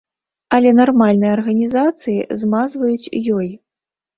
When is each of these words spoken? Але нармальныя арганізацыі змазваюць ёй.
Але 0.55 0.69
нармальныя 0.79 1.35
арганізацыі 1.37 2.27
змазваюць 2.41 3.11
ёй. 3.37 3.49